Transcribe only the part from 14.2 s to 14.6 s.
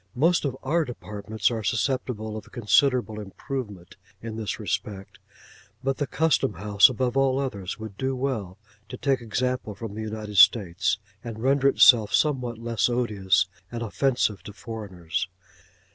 to